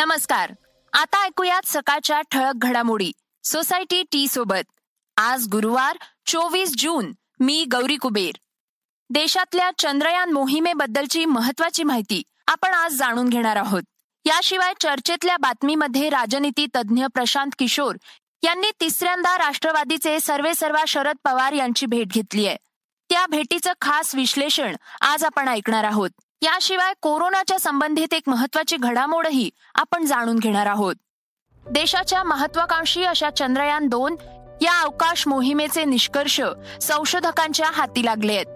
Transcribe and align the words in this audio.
नमस्कार. 0.00 0.52
आता 0.92 1.24
ऐकूयात 1.24 1.62
सकाळच्या 1.64 2.20
ठळक 2.20 2.52
घडामोडी. 2.56 3.12
सोसायटी 3.44 4.02
टी 4.12 4.28
सोबत. 4.28 4.70
आज 5.16 5.48
गुरुवार 5.48 5.96
चोवीस 6.26 6.74
जून. 6.78 7.12
मी 7.40 7.64
गौरी 7.64 7.96
कुबेर. 7.96 8.32
देशातल्या 9.10 9.70
चंद्रयान 9.78 10.32
मोहिमेबद्दलची 10.32 11.24
महत्वाची 11.24 11.82
माहिती 11.82 12.22
आपण 12.46 12.74
आज 12.74 12.92
जाणून 12.92 13.28
घेणार 13.28 13.56
आहोत. 13.56 13.82
याशिवाय 14.24 14.72
चर्चेतल्या 14.80 15.36
बातमीमध्ये 15.36 16.08
राजनीती 16.08 16.66
तज्ज्ञ 16.66 17.06
प्रशांत 17.14 17.50
किशोर 17.58 17.96
यांनी 18.42 18.70
तिसऱ्यांदा 18.80 19.38
राष्ट्रवादीचे 19.38 20.20
सर्वेसर्वा 20.20 20.84
शरद 20.88 21.16
पवार 21.24 21.52
यांची 21.52 21.86
भेट 21.86 22.06
घेतली 22.06 22.46
आहे 22.46 22.56
त्या 23.10 23.26
भेटीचं 23.26 23.72
खास 23.80 24.14
विश्लेषण 24.14 24.76
आज 25.00 25.24
आपण 25.24 25.48
ऐकणार 25.48 25.84
आहोत. 25.84 26.10
याशिवाय 26.42 26.92
कोरोनाच्या 27.02 27.58
संबंधित 27.58 28.14
एक 28.14 28.22
महत्वाची 28.26 28.76
घडामोडही 28.76 29.50
आपण 29.74 30.04
जाणून 30.04 30.38
घेणार 30.38 30.66
आहोत. 30.66 30.94
देशाच्या 31.70 32.22
महत्वाकांक्षी 32.22 33.04
अशा 33.04 33.30
चंद्रयान 33.30 33.86
दोन 33.86 34.16
या 34.62 34.80
अवकाश 34.80 35.26
मोहिमेचे 35.26 35.84
निष्कर्ष 35.84 36.40
संशोधकांच्या 36.80 37.70
हाती 37.72 38.04
लागले 38.04 38.34
आहेत. 38.34 38.46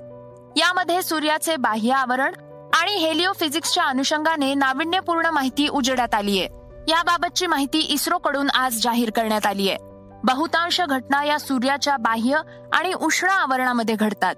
यामध्ये 0.58 1.02
सूर्याचे 1.02 1.56
बाह्य 1.56 1.92
आवरण 1.92 2.34
आणि 2.74 2.92
हेलिओफिजिक्सच्या 2.92 3.84
अनुषंगाने 3.84 4.54
नाविन्यपूर्ण 4.54 5.26
माहिती 5.26 5.68
उजेडात 5.68 6.14
आली 6.14 6.38
आहे. 6.38 6.48
याबाबतची 6.88 7.46
माहिती 7.46 7.78
इस्रोकडून 7.78 8.50
आज 8.50 8.80
जाहीर 8.82 9.10
करण्यात 9.10 9.46
आली 9.46 9.68
आहे. 9.68 9.78
बहुतांश 10.24 10.80
घटना 10.80 11.24
या 11.24 11.38
सूर्याच्या 11.38 11.96
बाह्य 11.96 12.38
आणि 12.72 12.92
उष्ण 12.92 13.28
आवरणामध्ये 13.28 13.94
घडतात. 13.94 14.34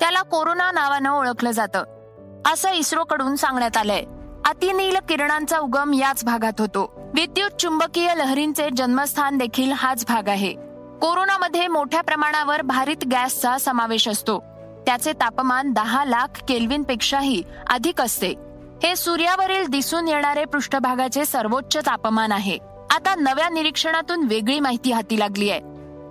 त्याला 0.00 0.22
कोरोना 0.22 0.70
नावानं 0.70 1.10
ओळखलं 1.10 1.50
जातं. 1.50 1.99
असं 2.46 2.70
इस्रोकडून 2.70 3.36
सांगण्यात 3.36 3.76
आलंय. 3.76 4.04
अतिनील 4.44 4.96
किरणांचा 5.08 5.58
उगम 5.58 5.94
याच 5.94 6.24
भागात 6.24 6.52
होतो. 6.58 7.10
विद्युत 7.14 7.50
चुंबकीय 7.60 8.14
लहरींचे 8.14 8.68
जन्मस्थान 8.76 9.38
देखील 9.38 9.72
हाच 9.72 10.04
भाग 10.08 10.28
आहे. 10.28 10.52
कोरोनामध्ये 11.00 11.68
मोठ्या 11.68 12.00
प्रमाणावर 12.00 12.62
भारित 12.62 13.06
गॅसचा 13.12 13.58
समावेश 13.58 14.08
असतो. 14.08 14.38
त्याचे 14.86 15.12
तापमान 15.12 15.72
दहा 15.72 16.04
लाख 16.04 16.26
केल्विन 16.48 16.82
पेक्षाही 16.82 17.42
अधिक 17.70 18.00
असते. 18.00 18.34
हे 18.82 18.96
सूर्यावरील 18.96 19.66
दिसून 19.66 20.08
येणारे 20.08 20.44
पृष्ठभागाचे 20.44 21.24
सर्वोच्च 21.24 21.76
तापमान 21.76 22.32
आहे. 22.32 22.58
आता 22.90 23.14
नव्या 23.14 23.48
निरीक्षणातून 23.48 24.24
वेगळी 24.24 24.60
माहिती 24.60 24.92
हाती 24.92 25.18
लागली 25.18 25.50
आहे. 25.50 25.60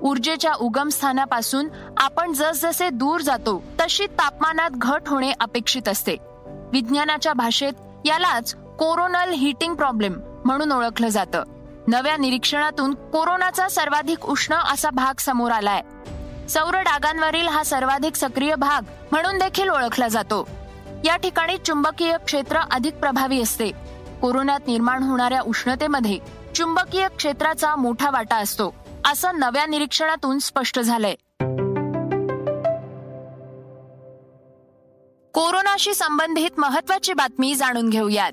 ऊर्जेच्या 0.03 0.53
उगम 0.53 0.89
स्थानापासून 0.89 1.67
आपण 1.97 2.33
जसजसे 2.33 2.89
दूर 2.89 3.21
जातो 3.21 3.63
तशी 3.81 4.05
तापमानात 4.05 4.69
घट 4.73 5.01
होणे 5.07 5.31
अपेक्षित 5.39 5.87
असते. 5.87 6.15
विज्ञानाच्या 6.71 7.33
भाषेत 7.33 7.73
यालाच 8.05 8.55
कोरोनल 8.55 9.29
हिटिंग 9.29 9.75
प्रॉब्लेम 9.75 10.19
म्हणून 10.45 10.71
ओळखलं 10.71 11.07
जातं. 11.07 11.43
नव्या 11.87 12.17
निरीक्षणातून 12.17 12.93
कोरोनाचा 12.93 13.67
सर्वाधिक 13.67 14.25
उष्ण 14.25 14.55
असा 14.55 14.89
भाग 14.89 15.19
समोर 15.19 15.51
आलाय. 15.51 15.81
सौर 16.49 16.77
डागांवरील 16.77 17.47
हा 17.47 17.63
सर्वाधिक 17.63 18.15
सक्रिय 18.15 18.55
भाग 18.55 18.81
म्हणून 19.11 19.37
देखील 19.37 19.69
ओळखला 19.69 20.07
जातो. 20.07 20.49
या 21.05 21.17
ठिकाणी 21.17 21.57
चुंबकीय 21.57 22.17
क्षेत्र 22.25 22.59
अधिक 22.71 22.95
प्रभावी 22.95 23.41
असते. 23.41 23.71
कोरोनात 24.21 24.59
निर्माण 24.67 25.03
होणाऱ्या 25.03 25.41
उष्णतेमध्ये 25.41 26.19
चुंबकीय 26.55 27.07
क्षेत्राचा 27.17 27.75
मोठा 27.75 28.09
वाटा 28.09 28.35
असतो. 28.35 28.75
असं 29.09 29.39
नव्या 29.39 29.65
निरीक्षणातून 29.65 30.39
स्पष्ट 30.39 30.79
झालंय. 30.79 31.15
कोरोनाशी 35.33 35.93
संबंधित 35.93 36.59
महत्वाची 36.59 37.13
बातमी 37.13 37.55
जाणून 37.55 37.89
घेऊयात. 37.89 38.31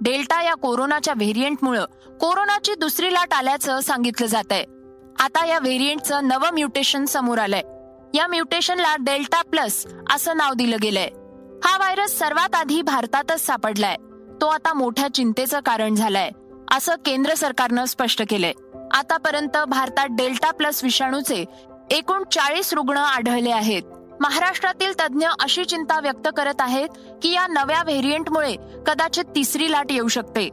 डेल्टा 0.00 0.42
या 0.42 0.54
कोरोनाच्या 0.54 1.14
व्हेरियंटमुळे 1.16 1.80
कोरोनाची 2.20 2.74
दुसरी 2.74 3.12
लाट 3.12 3.34
आल्याचं 3.34 3.80
सांगितलं 3.80 4.26
जात 4.26 4.52
आहे 4.52 4.64
आता 5.20 5.46
या 5.46 5.58
व्हेरियंटचं 5.58 6.28
नवं 6.28 6.50
म्युटेशन 6.50 7.04
समोर 7.04 7.38
आलंय. 7.38 7.62
या 8.14 8.26
म्युटेशनला 8.26 8.96
डेल्टा 8.96 9.42
प्लस 9.42 9.86
असं 10.10 10.36
नाव 10.36 10.54
दिलं 10.54 10.76
गेलंय. 10.82 11.08
हा 11.64 11.76
व्हायरस 11.76 12.18
सर्वात 12.18 12.54
आधी 12.54 12.82
भारतातच 12.82 13.46
सापडलाय. 13.46 13.96
तो 14.40 14.46
आता 14.46 14.72
मोठ्या 14.72 15.14
चिंतेचं 15.14 15.60
कारण 15.60 15.94
झालाय 15.94 16.30
असं 16.72 16.94
केंद्र 16.94 17.34
सरकारनं 17.34 17.84
स्पष्ट 17.84 18.22
केलंय. 18.28 18.52
आतापर्यंत 18.94 19.56
भारतात 19.68 20.08
डेल्टा 20.10 20.50
प्लस 20.50 20.84
विषाणूचे 20.84 21.44
एकूण 21.90 22.22
चाळीस 22.32 22.72
रुग्ण 22.72 22.96
आढळले 22.96 23.50
आहेत. 23.50 23.82
महाराष्ट्रातील 24.20 24.92
तज्ज्ञ 24.92 25.28
अशी 25.40 25.64
चिंता 25.64 26.00
व्यक्त 26.00 26.28
करत 26.36 26.60
आहेत 26.60 26.88
की 27.22 27.32
या 27.32 27.46
नव्या 27.46 27.82
व्हेरियंटमुळे 27.82 28.54
कदाचित 28.86 29.24
तिसरी 29.24 29.72
लाट 29.72 29.92
येऊ 29.92 30.08
शकते. 30.08 30.48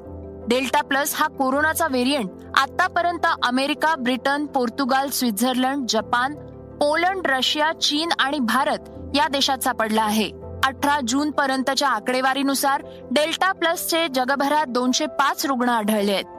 डेल्टा 0.48 0.82
प्लस 0.82 1.16
हा 1.16 1.28
कोरोनाचा 1.28 1.88
व्हेरियंट 1.88 2.30
आतापर्यंत 2.58 3.28
America 3.44 3.96
Britain 3.96 4.46
Portugal 4.46 5.10
Switzerland 5.10 5.86
Japan 5.90 6.36
Poland 6.78 7.28
Russia 7.28 7.72
चीन 7.74 8.10
आणि 8.20 8.40
भारत 8.40 8.90
या 9.16 9.28
देशात 9.28 9.58
सापडला 9.58 10.04
आहे. 10.04 10.32
अठरा 10.64 11.00
जून 11.08 11.32
पर्यंतच्या 11.32 11.90
आकडेवारीनुसार 11.90 12.82
डेल्टा 13.12 13.52
प्लसचे 13.52 14.08
जगभरात 14.08 14.66
दोनशे 14.68 15.06
पाच 15.06 15.46
रुग्ण 15.46 15.70
आढळले 15.70 16.14
आहेत. 16.14 16.38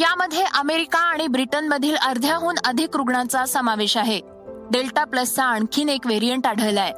यामध्ये 0.00 0.44
अमेरिका 0.54 0.98
आणि 0.98 1.26
ब्रिटनमधील 1.26 1.96
अर्ध्याहून 1.96 2.54
अधिक 2.64 2.96
रुग्णांचा 2.96 3.46
समावेश 3.46 3.96
आहे. 3.96 4.20
डेल्टा 4.70 5.04
प्लसचा 5.04 5.44
आणखीन 5.44 5.88
एक 5.88 6.06
व्हेरियंट 6.06 6.46
आढळलाय. 6.46 6.92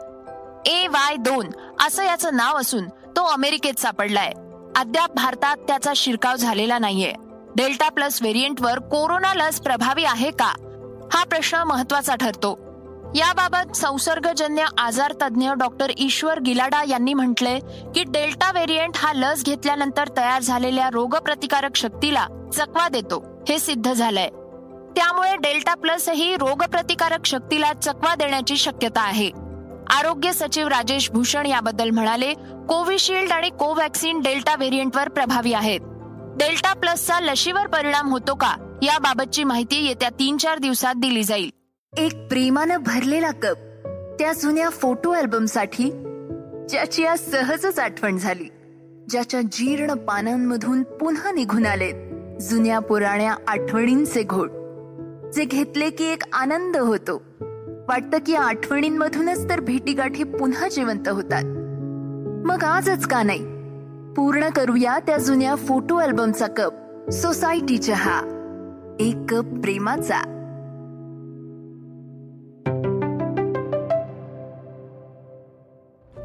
ए 0.70 0.86
वाय 0.86 1.16
दोन 1.16 1.46
असं 1.86 2.04
याचं 2.04 2.36
नाव 2.36 2.56
असून 2.56 2.88
तो 2.88 3.24
अमेरिकेत 3.24 3.80
सापडलाय. 3.80 4.32
अद्याप 4.76 5.14
भारतात 5.14 5.56
त्याचा 5.56 5.92
शिरकाव 5.96 6.36
झालेला 6.36 6.78
नाहीये. 6.78 7.12
डेल्टा 7.56 7.88
प्लस 7.88 8.22
व्हेरियंटवर 8.22 8.78
कोरोना 8.78 9.34
लस 9.34 9.60
प्रभावी 9.60 10.04
आहे 10.04 10.30
का? 10.30 10.52
हा 11.12 11.24
प्रश्न 11.24 11.58
महत्त्वाचा 11.58 12.14
ठरतो. 12.14 12.66
याबाबत 13.14 13.76
संसर्गजन्य 13.76 14.64
आजार 14.78 15.12
तज्ज्ञ 15.12 15.50
डॉक्टर 15.50 15.90
ईश्वर 15.98 16.40
गिलाडा 16.40 16.82
यांनी 16.88 17.14
म्हटलंय 17.14 17.58
की 17.94 18.02
डेल्टा 18.02 18.52
व्हेरियंट 18.52 18.92
हा 18.96 19.12
लस 19.12 19.44
घेतल्यानंतर 19.44 20.08
तयार 20.16 20.42
झालेल्या 20.42 20.88
रोगप्रतिकारक 20.92 21.76
शक्तीला 21.76 22.26
चकवा 22.50 22.88
देतो. 22.88 23.44
हे 23.48 23.58
सिद्ध 23.58 23.92
झालंय. 23.92 24.28
त्यामुळे 24.96 25.36
डेल्टा 25.36 25.74
प्लस 25.74 26.08
ही 26.08 26.34
रोगप्रतिकारक 26.34 27.26
शक्तीला 27.26 27.72
चकवा 27.72 28.14
देण्याची 28.14 28.56
शक्यता 28.56 29.00
आहे. 29.00 29.30
आरोग्य 29.90 30.32
सचिव 30.32 30.68
राजेश 30.68 31.10
भूषण 31.10 31.46
याबद्दल 31.46 31.90
म्हणाले 31.90 32.34
कोविशिल्ड 32.68 33.32
आणि 33.32 33.50
कोव्हॅक्सिन 33.50 34.20
डेल्टा 34.20 34.56
व्हेरियंटवर 34.56 35.08
प्रभावी 35.08 35.52
आहेत. 35.52 35.80
डेल्टा 36.36 36.72
प्लसचा 36.72 37.20
लशीवर 37.20 37.66
परिणाम 37.66 38.10
होतो 38.10 38.34
का 38.34 38.78
याबाबतची 38.82 39.44
माहिती 39.44 39.86
येत्या 39.86 40.08
तीन 40.08 40.36
चार 40.36 40.58
दिवसात 40.58 40.94
दिली 40.94 41.24
जाईल. 41.24 41.50
एक 41.98 42.28
प्रेमानं 42.28 42.76
भरलेला 42.76 43.30
कप 43.30 43.56
त्या 44.18 44.32
जुन्या 44.32 44.70
फोटो 44.70 45.10
अल्बमसाठी 45.10 45.90
ज्याची 46.68 47.04
आज 47.06 47.18
सहजच 47.18 47.78
आठवण 47.78 48.18
झाली 48.18 48.44
ज्याच्या 49.10 49.40
जीर्ण 49.40 49.94
पानांमधून 49.94 50.82
पुन्हा 50.82 51.32
निघून 51.32 51.66
आलेत. 51.66 51.94
जुन्या 52.40 52.78
पुराण्या 52.78 53.34
आठवणींचे 53.48 54.22
घोट 54.22 54.50
जे 55.34 55.44
घेतले 55.44 55.90
की 55.90 56.04
एक 56.04 56.22
आनंद 56.32 56.76
होतो. 56.76 57.22
वाटतं 57.88 58.18
की 58.26 58.34
आठवणींमधूनच 58.34 59.50
तर 59.50 59.60
भेटीगाठी 59.60 60.24
पुन्हा 60.24 60.68
जिवंत 60.68 61.08
होतात. 61.08 61.44
मग 62.46 62.64
आजच 62.64 63.06
का 63.06 63.22
नाही? 63.22 63.38
पूर्ण 64.14 64.48
करूया 64.48 64.98
त्या 64.98 65.18
जुन्या 65.18 65.54
फोटो 65.54 65.96
अल्बमचा 65.96 66.46
कप 66.56 66.72
सोसायटी 67.12 67.78
चहा 67.78 68.20
एक 69.00 69.16
कप 69.28 69.44
प्रेमाचा. 69.44 70.18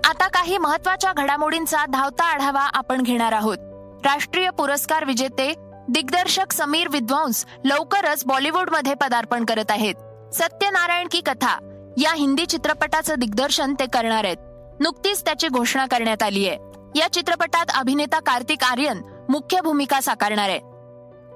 आता 0.10 0.28
काही 0.28 0.58
महत्त्वाच्या 0.58 1.14
घडामोडींचा 1.18 1.86
धावता 1.86 2.24
आढावा 2.24 2.62
आपण 2.62 3.02
घेणार 3.02 3.32
आहोत. 3.32 3.58
राष्ट्रीय 4.06 4.50
पुरस्कार 4.50 5.06
विजेते 5.06 5.71
दिग्दर्शक 5.92 6.54
समीर 6.54 6.88
विद्वांस 6.88 7.46
लवकरच 7.66 8.24
बॉलिवूडमध्ये 8.26 8.94
पदार्पण 8.94 9.46
करत 9.46 9.72
आहेत. 9.72 9.96
सत्यनारायण 10.34 11.08
की 11.12 11.22
कथा 11.22 11.60
या 11.98 12.14
हिंदी 12.14 12.46
चित्रपटाचं 12.46 13.16
दिग्दर्शन 13.18 13.74
ते 13.74 13.86
करणार 13.86 14.24
आहेत. 14.24 14.38
नुकतीच 14.80 15.26
त्याची 15.26 15.48
घोषणा 15.48 15.86
करण्यात 15.86 16.24
आली 16.24 16.50
आहे. 16.50 16.58
या 17.00 17.14
चित्रपटात 17.14 17.66
अभिनेता 17.74 18.20
कार्तिक 18.20 18.64
आर्यन 18.64 19.02
मुख्य 19.30 19.62
भूमिका 19.62 20.02
साकारणार 20.02 20.50
आहे. 20.50 20.60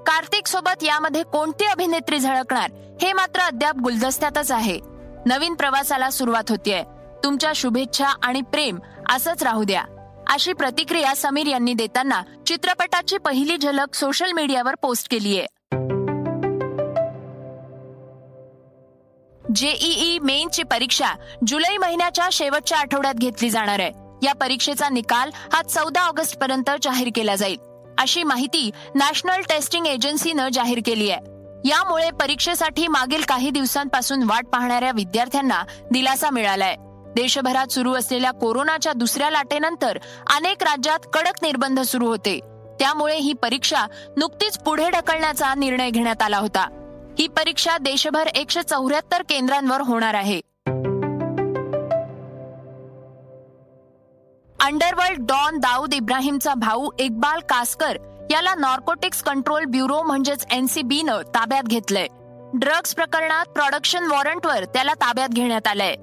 कार्तिक 0.02 0.46
सोबत 0.46 0.84
यामध्ये 0.84 1.22
कोणती 1.22 1.64
अभिनेत्री 1.64 2.18
झळकणार 2.18 2.70
हे 3.02 3.12
मात्र 3.12 3.40
अद्याप 3.40 3.76
गुलदस्त्यातच 3.76 4.52
आहे. 4.52 4.80
नवीन 5.26 5.54
प्रवासाला 5.54 6.10
सुरुवात 6.10 6.50
होतीये. 6.50 6.82
तुमच्या 7.24 7.52
शुभेच्छा 7.54 8.08
आणि 8.22 8.40
प्रेम 8.40 8.78
असंच 9.10 9.42
राहू 9.42 9.64
द्या. 9.64 9.84
अशी 10.30 10.52
प्रतिक्रिया 10.52 11.16
समीर 11.16 11.46
यांनी 11.46 11.74
देताना 11.74 12.22
चित्रपटाची 12.46 13.18
पहिली 13.18 13.56
झलक 13.56 13.94
सोशल 13.94 14.32
मीडियावर 14.32 14.74
पोस्ट 14.82 15.10
केली 15.10 15.38
आहे. 15.38 15.46
जेईई 19.54 20.18
मेनची 20.18 20.62
परीक्षा 20.62 21.06
जुलै 21.46 21.76
महिन्याच्या 21.76 22.28
शेवटच्या 22.32 22.78
आठवड्यात 22.78 23.14
घेतली 23.14 23.50
जाणार 23.50 23.80
आहे. 23.80 23.92
या 24.22 24.34
परीक्षेचा 24.34 24.88
निकाल 24.88 25.30
हा 25.52 25.62
चौदा 25.62 26.00
ऑगस्ट 26.00 26.38
पर्यंत 26.38 26.70
जाहीर 26.82 27.08
केला 27.14 27.34
जाईल. 27.34 27.56
अशी 27.98 28.22
माहिती 28.22 28.70
नॅशनल 28.94 29.40
टेस्टिंग 29.40 29.86
एजन्सीनं 29.86 30.48
जाहीर 30.48 30.80
केली 30.86 31.10
आहे. 31.10 31.20
यामुळे 31.68 32.10
परीक्षेसाठी 32.10 32.86
मागील 32.86 33.22
काही 33.28 33.50
दिवसांपासून 33.50 34.22
वाट 34.22 34.46
पाहणाऱ्या 34.46 34.90
विद्यार्थ्यांना 34.94 35.62
दिलासा 35.92 36.30
मिळालाय. 36.30 36.76
देशभरात 37.16 37.72
सुरू 37.72 37.94
असलेल्या 37.94 38.30
कोरोनाच्या 38.30 38.92
दुसऱ्या 38.92 39.30
लाटेनंतर 39.30 39.98
अनेक 40.26 40.62
राज्यात 40.62 40.98
कडक 41.14 41.32
निर्बंध 41.42 41.80
सुरू 41.80 42.06
होते. 42.06 42.40
त्यामुळे 42.80 43.16
ही 43.16 43.32
परीक्षा 43.32 43.86
नुकतीच 44.16 44.58
पुढे 44.58 44.90
ढकलण्याचा 44.90 45.54
निर्णय 45.54 45.90
घेण्यात 45.90 46.22
आला 46.22 46.38
होता. 46.38 46.66
ही 47.18 47.28
परीक्षा 47.28 47.78
देशभर 47.78 48.26
एकशे 48.26 48.62
चौऱ्याहत्तर 48.62 49.22
केंद्रांवर 49.22 49.80
होणार 49.80 50.14
आहे. 50.14 50.40
अंडरवर्ल्ड 54.60 55.18
डॉन 55.18 55.58
दाऊद 55.58 55.94
इब्राहिमचा 55.94 56.54
भाऊ 56.54 56.90
इक्बाल 56.98 57.40
कासकर 57.40 57.96
याला 58.30 58.54
नॉर्कोटिक्स 58.54 59.22
कंट्रोल 59.22 59.64
ब्युरो 59.64 60.02
म्हणजेच 60.02 60.46
एनसीबीनं 60.50 61.22
ताब्यात 61.22 61.62
घेतलंय. 61.62 62.06
ड्रग्ज 62.54 62.94
प्रकरणात 62.94 63.44
प्रोडक्शन 63.46 64.04
वॉरंटवर 64.10 64.64
त्याला 64.64 64.94
ताब्यात 64.94 65.28
घेण्यात 65.28 65.66
आलंय. 65.66 65.94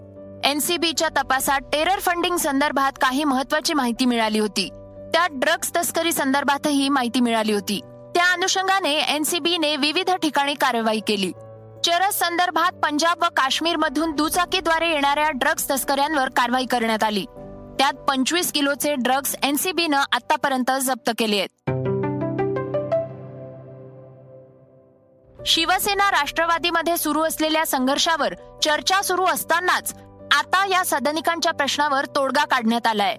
एनसीबीच्या 0.43 1.09
तपासात 1.09 1.59
टेरर 1.73 1.99
फंडिंग 1.99 2.37
संदर्भात 2.37 2.91
काही 3.01 3.23
महत्वाची 3.23 3.73
माहिती 3.73 4.05
मिळाली 4.05 4.39
होती. 4.39 4.69
त्यात 5.13 5.29
ड्रग्ज 5.31 5.71
तस्करी 5.77 6.11
संदर्भातही 6.11 6.89
माहिती 6.89 7.19
मिळाली 7.19 7.53
होती. 7.53 7.79
त्या 8.15 8.33
अनुषंगाने 8.33 8.95
एनसीबीने 8.95 9.75
विविध 9.75 10.11
ठिकाणी 10.11 10.53
कारवाई 10.53 10.99
केली. 11.07 11.31
चरस 11.83 12.19
संदर्भात 12.19 12.71
पंजाब 12.71 13.23
व 13.23 13.27
काश्मीरमधून 13.27 14.11
दुचाकीद्वारे 14.11 14.89
येणाऱ्या 14.89 15.29
ड्रग्ज 15.31 15.71
तस्कऱ्यांवर 15.71 16.29
कारवाई 16.29 16.65
करण्यात 16.65 17.03
आली. 17.03 17.25
त्यात 17.79 17.93
पंचवीस 17.93 18.51
किलोचे 18.51 18.95
ड्रग्ज 18.95 19.35
एनसीबीनं 19.43 19.97
आतापर्यंत 19.97 20.71
जप्त 20.81 21.11
केले 21.17 21.37
आहेत. 21.37 21.69
शिवसेना 25.45 26.11
राष्ट्रवादीमध्ये 26.11 26.97
सुरू 26.97 27.21
असलेल्या 27.21 27.65
संघर्षावर 27.65 28.33
चर्चा 28.63 29.01
सुरू 29.01 29.25
असतानाच 29.25 29.93
आता 30.33 30.65
या 30.65 30.83
सदनिकांच्या 30.85 31.51
प्रश्नावर 31.51 32.05
तोडगा 32.05 32.45
काढण्यात 32.45 32.87
आलाय. 32.87 33.15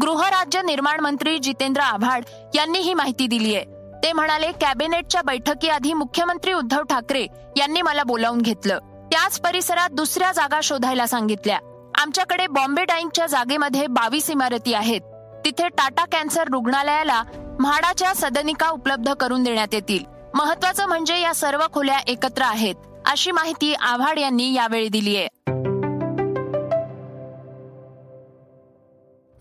गृहराज्य 0.00 0.62
निर्माण 0.62 1.00
मंत्री 1.00 1.38
जितेंद्र 1.38 1.80
आव्हाड 1.80 2.24
यांनी 2.54 2.78
ही 2.78 2.94
माहिती 2.94 3.26
दिली 3.26 3.54
आहे. 3.54 3.64
ते 4.02 4.12
म्हणाले 4.12 4.50
कॅबिनेटच्या 4.52 5.22
बैठकीआधी 5.22 5.92
मुख्यमंत्री 5.92 6.52
उद्धव 6.52 6.82
ठाकरे 6.82 7.26
यांनी 7.56 7.82
मला 7.82 8.02
बोलावून 8.02 8.40
घेतलं. 8.40 8.78
त्याच 9.12 9.40
परिसरात 9.40 9.90
दुसऱ्या 9.90 10.32
जागा 10.32 10.60
शोधायला 10.62 11.06
सांगितल्या. 11.06 11.58
आमच्याकडे 11.98 12.46
बॉम्बे 12.46 12.84
डाईंगच्या 12.84 13.26
जागेमध्ये 13.26 13.86
बावीस 13.86 14.30
इमारती 14.30 14.74
आहेत. 14.74 15.00
तिथे 15.44 15.68
टाटा 15.68 16.04
कॅन्सर 16.04 16.48
रुग्णालयाला 16.52 17.22
म्हाडाच्या 17.60 18.14
सदनिका 18.14 18.68
उपलब्ध 18.68 19.12
करून 19.12 19.42
देण्यात 19.42 19.68
येतील. 19.72 20.04
महत्वाचं 20.34 20.86
म्हणजे 20.86 21.20
या 21.20 21.34
सर्व 21.34 21.66
खोल्या 21.74 21.98
एकत्र 22.06 22.42
आहेत 22.42 22.74
अशी 23.06 23.30
माहिती 23.30 23.74
आव्हाड 23.74 24.18
यांनी 24.18 24.52
यावेळी 24.54 24.88
दिली 24.88 25.16
आहे. 25.16 25.28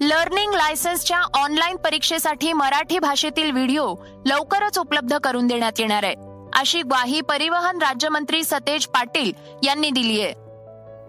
लर्निंग 0.06 0.54
लायसन्सच्या 0.54 1.20
ऑनलाईन 1.34 1.76
परीक्षेसाठी 1.76 2.52
मराठी 2.54 2.98
भाषेतील 3.00 3.52
व्हिडिओ 3.52 3.96
लवकरच 4.26 4.78
उपलब्ध 4.80 5.18
करून 5.18 5.48
देण्यात 5.48 5.80
येणार 5.80 6.04
आहे 6.04 6.16
अशी 6.54 6.82
ग्वाही 6.82 7.22
परिवहन 7.22 7.78
राज्यमंत्री 7.78 8.44
सतेज 8.44 8.86
पाटील 8.88 9.32
यांनी 9.64 9.90
दिली 9.90 10.22
आहे. 10.22 10.34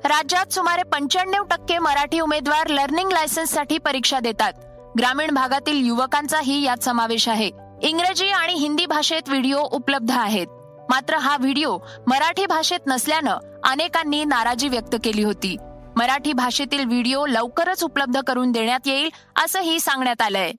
राज्यात 0.05 0.53
सुमारे 0.53 0.83
पंच्याण्णव 0.83 1.45
टक्के 1.45 1.79
मराठी 1.79 2.21
उमेदवार 2.21 2.69
लर्निंग 2.69 3.13
लायसन्ससाठी 3.13 3.79
परीक्षा 3.79 4.21
देतात. 4.21 4.53
ग्रामीण 4.99 5.35
भागातील 5.35 5.87
युवकांचाही 5.87 6.63
यात 6.63 6.85
समावेश 6.85 7.29
आहे. 7.29 7.51
इंग्रजी 7.83 8.29
आणि 8.29 8.53
हिंदी 8.53 8.87
भाषेत 8.87 9.29
व्हिडिओ 9.29 9.63
उपलब्ध 9.63 10.11
आहेत. 10.11 10.47
मात्र 10.91 11.17
हा 11.17 11.37
व्हिडिओ 11.37 11.79
मराठी 12.07 12.47
भाषेत 12.47 12.87
नसल्यानं 12.87 13.37
अनेकांनी 13.65 14.25
नाराजी 14.25 14.69
व्यक्त 14.69 14.97
केली 15.05 15.23
होती. 15.23 15.57
मराठी 15.97 16.33
भाषेतील 16.33 16.85
व्हिडिओ 16.85 17.27
लवकरच 17.27 17.85
उपलब्ध 17.85 18.21
करून 18.21 18.53
देण्यात 18.53 18.81
येईल 18.87 19.11
असंही 19.45 19.81
सांगण्यात 19.81 20.23
आलंय. 20.23 20.53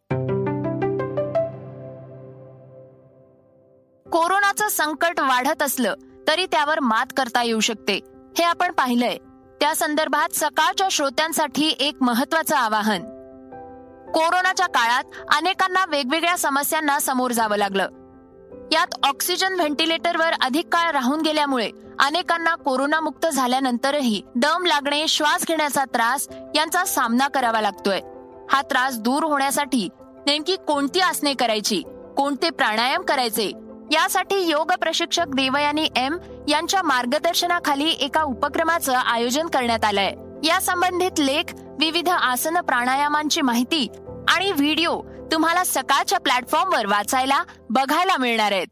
कोरोनाचं 4.11 4.67
संकट 4.67 5.19
वाढत 5.19 5.63
असलं 5.63 5.93
तरी 6.27 6.45
त्यावर 6.45 6.79
मात 6.79 7.05
करता 7.17 7.43
येऊ 7.43 7.59
शकते 7.59 7.99
हे 8.37 8.43
आपण 8.43 8.71
पाहिलंय. 8.71 9.17
त्या 9.61 9.75
संदर्भात 9.75 10.35
सकाळच्या 10.35 10.87
श्रोत्यांसाठी 10.91 11.75
एक 11.79 11.95
महत्वाचं 12.01 12.55
आवाहन. 12.55 13.01
कोरोनाच्या 14.11 14.67
काळात 14.67 15.03
अनेकांना 15.35 15.85
वेगवेगळ्या 15.85 16.37
समस्यांना 16.37 16.99
समोर 16.99 17.31
जावं 17.31 17.57
लागलं. 17.57 17.87
यात 18.71 18.87
ऑक्सिजन 19.03 19.53
व्हेंटिलेटरवर 19.53 20.33
अधिक 20.41 20.67
काळ 20.71 20.91
राहून 20.91 21.21
गेल्यामुळे 21.21 21.69
अनेकांना 21.99 22.55
कोरोनामुक्त 22.55 23.27
झाल्यानंतरही 23.27 24.21
दम 24.35 24.65
लागणे 24.65 25.07
श्वास 25.07 25.45
घेण्याचा 25.47 25.85
त्रास 25.85 26.27
यांचा 26.55 26.83
सामना 26.85 27.27
करावा 27.27 27.61
लागतोय. 27.61 27.99
हा 28.51 28.61
त्रास 28.61 28.97
दूर 28.99 29.23
होण्यासाठी 29.23 29.87
नेमकी 30.25 30.55
कोणती 30.55 30.99
आसने 30.99 31.33
करायची 31.33 31.81
कोणते 32.17 32.49
प्राणायाम 32.49 33.01
करायचे 33.01 33.51
यासाठी 33.91 34.39
योग 34.39 34.71
प्रशिक्षक 34.71 35.25
देवयानी 35.27 35.87
एम 35.95 36.17
यांच्या 36.47 36.81
मार्गदर्शनाखाली 36.83 37.89
एका 37.89 38.23
उपक्रमाचं 38.23 38.93
आयोजन 38.95 39.47
करण्यात 39.47 39.85
आलंय. 39.85 40.13
या 40.43 40.59
संबंधित 40.61 41.19
लेख 41.19 41.53
विविध 41.79 42.09
आसन 42.09 42.61
प्राणायामांची 42.61 43.41
माहिती 43.41 43.87
आणि 44.27 44.51
व्हिडिओ 44.51 45.01
तुम्हाला 45.31 45.63
सकाळच्या 45.63 46.19
प्लॅटफॉर्मवर 46.19 46.85
वाचायला 46.85 47.43
बघायला 47.69 48.17
मिळणार 48.17 48.51
आहेत. 48.51 48.67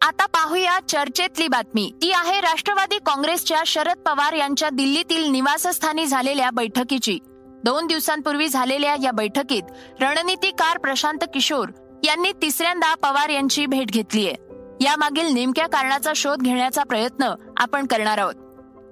आता 0.00 0.26
पाहूया 0.26 0.78
चर्चेतली 0.88 1.48
बातमी. 1.48 1.90
ती 2.02 2.12
आहे 2.12 2.40
राष्ट्रवादी 2.40 2.98
काँग्रेसच्या 2.98 3.62
शरद 3.66 3.98
पवार 3.98 4.32
यांच्या 4.32 4.68
दिल्लीतील 4.70 5.30
निवासस्थानी 5.30 6.06
झालेल्या 6.06 6.50
बैठकीची. 6.50 7.18
दोन 7.64 7.86
दिवसांपूर्वी 7.86 8.48
झालेल्या 8.48 8.96
या 9.02 9.10
बैठकीत 9.12 9.62
रणनीतीकार 10.00 10.78
प्रशांत 10.78 11.24
किशोर 11.34 11.68
यांनी 12.04 12.32
तिसऱ्यांदा 12.42 12.94
पवार 12.94 13.28
यांची 13.28 13.66
भेट 13.66 13.90
घेतलीय 13.90 14.32
यामागील 14.80 15.34
नेमक्या 15.34 15.66
कारणाचा 15.66 16.12
शोध 16.16 16.42
घेण्याचा 16.42 16.82
प्रयत्न 16.82 17.34
आपण 17.56 17.86
करणार 17.86 18.18
आहोत. 18.18 18.34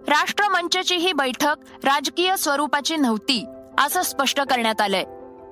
राष्ट्रमंचची 0.09 0.97
ही 0.97 1.12
बैठक 1.12 1.57
राजकीय 1.85 2.37
स्वरूपाची 2.37 2.97
नव्हती 2.97 3.45
असं 3.81 4.02
स्पष्ट 4.02 4.40
करण्यात 4.40 4.81
आलंय. 4.81 5.02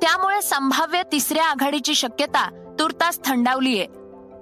त्यामुळे 0.02 0.42
संभाव्य 0.42 1.02
तिसऱ्या 1.12 1.46
आघाडीची 1.46 1.94
शक्यता 1.94 2.74
तुर्तास 2.78 3.18
थंडावलीय. 3.24 3.84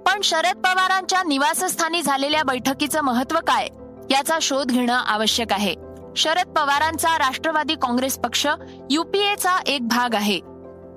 पण 0.05 0.21
शरद 0.23 0.57
पवारांच्या 0.57 1.23
निवासस्थानी 1.23 2.01
झालेल्या 2.01 2.43
बैठकीचं 2.43 3.01
महत्त्व 3.01 3.39
काय 3.39 3.67
याचा 4.11 4.37
शोध 4.41 4.67
घेणं 4.67 4.93
आवश्यक 4.93 5.53
आहे. 5.53 5.75
शरद 6.15 6.47
पवारांचा 6.47 7.17
राष्ट्रवादी 7.17 7.75
काँग्रेस 7.75 8.19
पक्ष 8.19 8.47
युपीएचा 8.89 9.59
एक 9.67 9.87
भाग 9.87 10.15
आहे. 10.15 10.39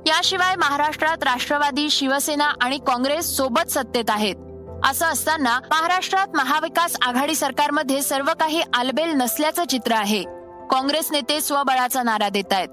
याशिवाय 0.06 0.56
महाराष्ट्रात 0.56 1.24
राष्ट्रवादी 1.24 1.90
शिवसेना 1.90 2.52
आणि 2.62 2.78
काँग्रेस 2.78 3.36
सोबत 3.36 3.70
सत्तेत 3.70 4.04
आहेत. 4.08 4.34
असं 4.84 5.06
असताना 5.06 5.60
महाराष्ट्रात 5.70 6.26
महाविकास 6.34 6.96
आघाडी 7.02 7.34
सरकारमध्ये 7.34 8.02
सर्व 8.02 8.32
काही 8.40 8.62
आलबेल 8.74 9.10
नसल्याचं 9.10 9.64
चित्र 9.64 9.92
आहे. 9.92 10.24
काँग्रेस 10.70 11.08
नेते 11.12 11.40
स्वबळाचा 11.40 12.02
नारा 12.02 12.28
देत 12.28 12.52
आहेत 12.52 12.68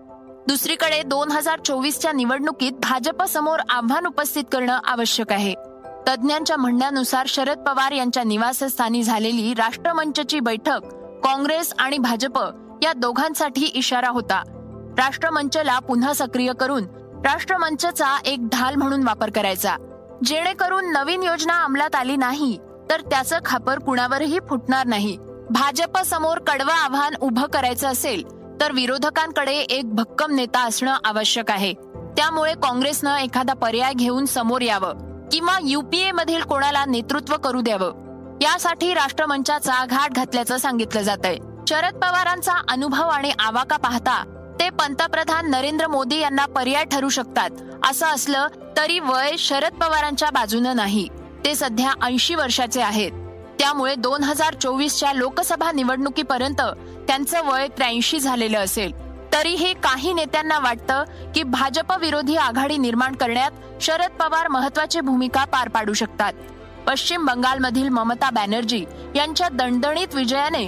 दुसरीकडे 0.47 1.01
दोन 1.03 1.31
हजार 1.31 1.59
चोवीसच्या 1.59 2.11
निवडणुकीत 2.11 2.71
भाजपसमोर 2.71 3.59
आव्हान 3.69 4.05
उपस्थित 4.05 4.43
करणं 4.51 4.79
आवश्यक 4.83 5.31
आहे. 5.31 5.53
तज्ज्ञांच्या 6.07 6.57
म्हणण्यानुसार 6.57 7.25
शरद 7.27 7.59
पवार 7.59 7.91
यांच्या 7.91 8.23
निवासस्थानी 8.23 9.03
झालेली 9.03 9.53
राष्ट्रमंचची 9.53 10.39
बैठक 10.39 10.85
काँग्रेस 11.23 11.73
आणि 11.79 11.97
भाजप 11.97 12.39
या 12.83 12.93
दोघांसाठी 12.93 13.65
इशारा 13.65 14.09
होता. 14.09 14.41
राष्ट्रमंचला 14.97 15.79
पुन्हा 15.79 16.13
सक्रिय 16.13 16.51
करून 16.59 16.83
राष्ट्रमंचचा 17.25 18.17
एक 18.25 18.47
ढाल 18.51 18.75
म्हणून 18.75 19.03
वापर 19.03 19.29
करायचा. 19.29 19.75
जेणेकरून 20.25 20.91
नवीन 20.91 21.23
योजना 21.23 21.63
अंमलात 21.63 21.95
आली 21.95 22.15
नाही 22.17 22.57
तर 22.89 23.01
त्याचं 23.01 23.39
खापर 23.45 23.79
कुणावरही 23.79 24.39
फुटणार 24.49 24.87
नाही. 24.87 25.17
भाजप 25.51 25.97
समोर 25.97 26.37
कडवं 26.39 26.73
आव्हान 26.73 27.13
उभं 27.21 27.47
करायचं 27.47 27.87
असेल 27.87 28.23
तर 28.61 28.71
विरोधकांकडे 28.71 29.53
एक 29.53 29.95
भक्कम 29.95 30.35
नेता 30.35 30.59
असणं 30.59 30.97
आवश्यक 31.05 31.51
आहे. 31.51 31.73
त्यामुळे 32.17 32.53
काँग्रेसनं 32.53 33.15
एखादा 33.17 33.53
पर्याय 33.53 33.93
घेऊन 33.93 34.25
समोर 34.25 34.61
यावं 34.61 35.27
किंवा 35.29 35.57
युपीए 35.63 36.11
मधील 36.11 36.41
कोणाला 36.41 36.83
नेतृत्व 36.85 37.35
करू 37.37 37.61
द्यावं. 37.61 38.37
यासाठी 38.41 38.93
राष्ट्रमंचाचा 38.93 39.85
घाट 39.85 40.11
घातल्याचं 40.11 40.57
सांगितलं 40.57 41.01
जात 41.01 41.25
आहे 41.25 41.37
शरद 41.69 41.93
पवारांचा 41.93 42.53
अनुभव 42.69 43.07
आणि 43.07 43.31
आवाका 43.39 43.77
पाहता 43.77 44.23
ते 44.59 44.69
पंतप्रधान 44.69 45.49
नरेंद्र 45.51 45.87
मोदी 45.87 46.19
यांना 46.19 46.45
पर्याय 46.45 46.85
ठरू 46.85 47.09
शकतात 47.09 47.49
असं 47.89 48.05
असलं 48.05 48.47
तरी 48.77 48.99
वय 48.99 49.35
शरद 49.37 49.73
पवारांच्या 49.73 50.29
बाजूनं 50.29 50.75
नाही. 50.75 51.07
ते 51.45 51.55
सध्या 51.55 51.91
ऐंशी 52.03 52.35
वर्षाचे 52.35 52.81
आहेत. 52.81 53.11
त्यामुळे 53.61 53.95
दोन 53.95 54.23
हजार 54.23 54.53
चोवीसच्या 54.53 55.13
लोकसभा 55.13 55.71
निवडणुकीपर्यंत 55.71 56.61
त्यांचं 57.07 57.45
वय 57.45 57.67
त्र्याऐंशी 57.67 58.19
झालेलं 58.19 58.59
असेल. 58.59 58.91
तरीही 59.33 59.73
काही 59.73 60.13
नेत्यांना 60.13 60.59
वाटतं 60.59 61.03
की 61.35 61.43
भाजप 61.43 61.91
विरोधी 61.99 62.35
आघाडी 62.35 62.77
निर्माण 62.77 63.15
करण्यात 63.15 63.51
शरद 63.81 64.11
पवार 64.11 64.47
महत्वाची 64.47 64.99
भूमिका 64.99 65.43
पार 65.45 65.69
पाडू 65.69 65.93
शकतात. 65.93 66.33
पश्चिम 66.87 67.25
बंगालमधील 67.25 67.89
ममता 67.89 68.29
बॅनर्जी 68.29 68.85
यांच्या 69.15 69.49
दणदणीत 69.49 70.15
विजयाने 70.15 70.67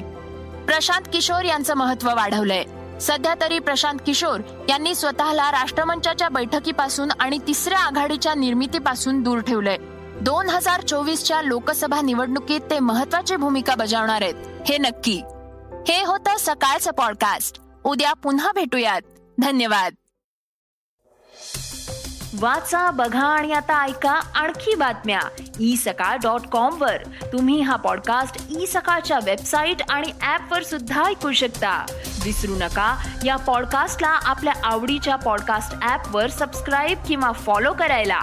प्रशांत 0.67 1.05
किशोर 1.13 1.43
यांचं 1.43 1.73
महत्त्व 1.73 2.09
वाढवलंय. 2.15 2.63
सध्या 3.01 3.33
तरी 3.41 3.59
प्रशांत 3.59 3.99
किशोर 4.05 4.39
यांनी 4.69 4.95
स्वतःला 4.95 5.51
राष्ट्रमंचाच्या 5.51 6.29
बैठकीपासून 6.29 7.11
आणि 7.19 7.37
तिसऱ्या 7.47 7.79
आघाडीच्या 7.79 8.33
निर्मितीपासून 8.33 9.21
दूर 9.21 9.39
ठेवलंय. 9.39 9.77
दोन 10.23 10.49
हजार 10.49 10.81
चोवीसच्या 10.81 11.41
लोकसभा 11.41 12.01
निवडणुकीत 12.01 12.61
ते 12.69 12.79
महत्वाची 12.79 13.35
भूमिका 13.35 13.75
बजावणार 13.75 14.21
आहेत. 14.21 14.35
हे 14.67 14.77
नक्की. 14.77 15.21
हे 15.87 16.03
होतं 16.03 16.31
सकाळचं 16.39 16.91
पॉडकास्ट 16.91 17.61
उद्या 17.83 18.13
पुन्हा 18.13 18.51
भेटूयात. 18.51 19.01
धन्यवाद. 19.41 19.93
वाचा 22.39 22.91
बघा 22.91 23.27
आणि 23.27 23.53
आता 23.53 23.83
ऐका 23.83 24.11
आणखी 24.11 24.75
बातम्या. 24.75 25.19
ई 25.59 25.75
सकाळ 25.75 26.17
डॉट 26.17 26.47
कॉम 26.47 26.81
वर. 26.81 26.97
तुम्ही 27.33 27.61
हा 27.61 27.75
पॉडकास्ट 27.75 28.45
ई 28.49 28.65
सकाळच्या 28.65 29.19
वेबसाईट 29.25 29.77
आणि 29.89 30.07
ऍप 30.21 30.53
वर 30.53 30.63
सुद्धा 30.63 31.05
ऐकू 31.05 31.31
शकता. 31.31 31.85
विसरू 32.23 32.55
नका 32.55 33.07
या 33.25 33.35
पॉडकास्टला 33.35 34.07
आपल्या 34.07 34.53
आवडीच्या 34.63 35.15
पॉडकास्ट 35.15 35.89
ऍप 35.89 36.15
वर 36.15 36.29
सबस्क्राईब 36.29 36.99
किंवा 37.07 37.31
फॉलो 37.31 37.73
करायला. 37.73 38.21